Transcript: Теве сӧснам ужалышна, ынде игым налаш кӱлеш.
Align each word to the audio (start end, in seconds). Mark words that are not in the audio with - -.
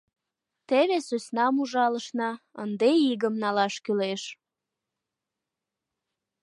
Теве 0.67 0.97
сӧснам 1.07 1.55
ужалышна, 1.63 2.31
ынде 2.63 2.89
игым 3.11 3.35
налаш 3.43 3.75
кӱлеш. 3.85 4.23